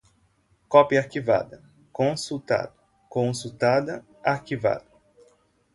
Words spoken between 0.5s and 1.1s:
Cópia